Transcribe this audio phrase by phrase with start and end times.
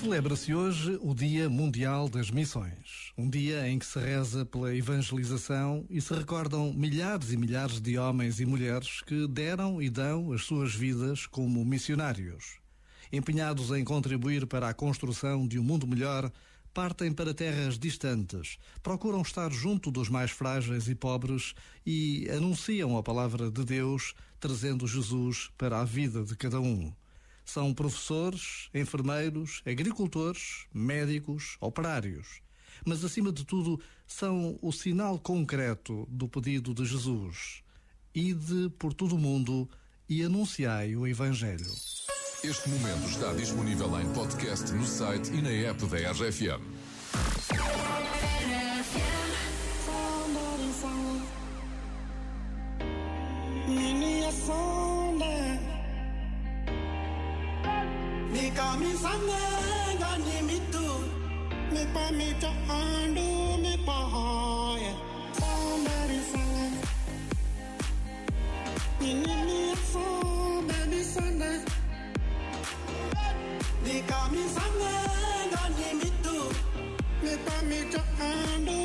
[0.00, 5.86] Celebra-se hoje o Dia Mundial das Missões, um dia em que se reza pela evangelização
[5.88, 10.44] e se recordam milhares e milhares de homens e mulheres que deram e dão as
[10.44, 12.58] suas vidas como missionários.
[13.10, 16.30] Empenhados em contribuir para a construção de um mundo melhor,
[16.74, 21.54] partem para terras distantes, procuram estar junto dos mais frágeis e pobres
[21.86, 26.92] e anunciam a palavra de Deus, trazendo Jesus para a vida de cada um.
[27.46, 32.42] São professores, enfermeiros, agricultores, médicos, operários.
[32.84, 37.62] Mas, acima de tudo, são o sinal concreto do pedido de Jesus.
[38.12, 39.70] Ide por todo o mundo
[40.08, 41.72] e anunciai o Evangelho.
[42.42, 46.76] Este momento está disponível em podcast no site e na app da RFM.
[58.80, 60.86] misanganga ni mitu
[61.72, 63.26] me pa mi cha andu
[63.62, 63.98] me pa
[64.84, 64.92] ya
[65.38, 66.82] somebody sanga
[69.00, 69.60] ni ni ni
[69.92, 70.04] so
[70.68, 71.50] baby sanga
[73.84, 76.36] ni ka misanganga ni mitu
[77.22, 78.78] me pa mi cha andu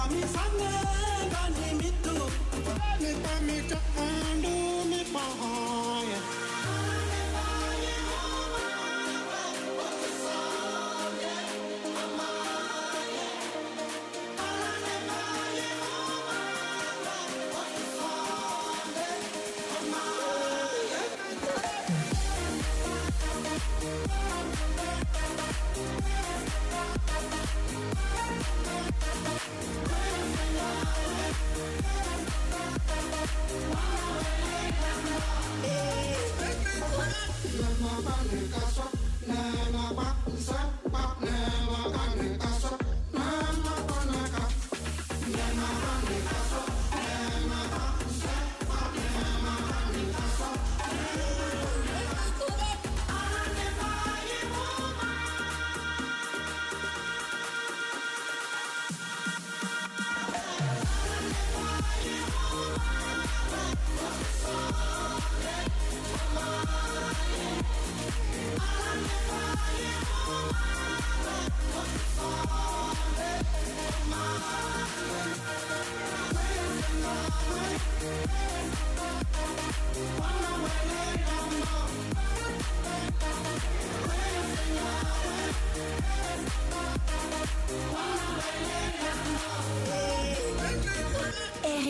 [0.00, 0.14] I'm
[1.30, 2.14] gani mitu,
[3.00, 4.54] mi pa mi ka andu
[4.90, 5.57] mi pa.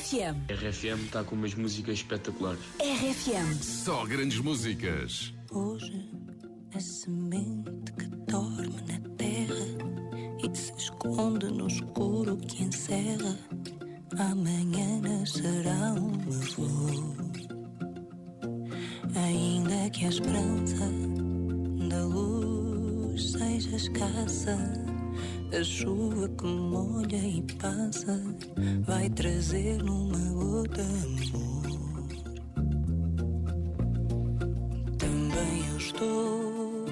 [0.00, 0.46] RFM.
[0.48, 2.60] RFM está com umas músicas espetaculares.
[2.80, 3.62] RFM.
[3.62, 5.34] Só grandes músicas.
[5.50, 6.08] Hoje
[6.74, 9.54] a semente que dorme na terra
[10.42, 13.36] e se esconde no escuro que encerra,
[14.18, 17.30] amanhã nascerá uma flor.
[19.14, 20.90] Ainda que a esperança
[21.90, 24.56] da luz seja escassa,
[25.52, 28.20] a chuva que molha e passa
[28.82, 31.62] vai trazer numa gota amor.
[34.96, 36.84] Também eu estou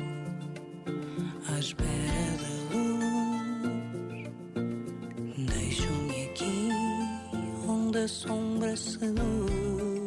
[1.48, 4.28] à espera da luz.
[5.36, 6.68] Deixo-me aqui
[7.68, 9.97] onde a sombra seduz.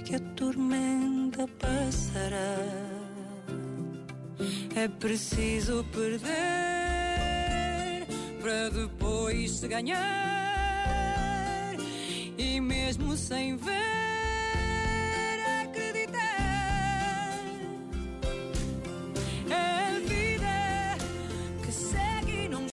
[0.00, 2.56] Que a tormenta passará.
[4.76, 6.28] É preciso perder
[8.40, 9.98] para depois se ganhar.
[12.36, 14.07] E mesmo sem ver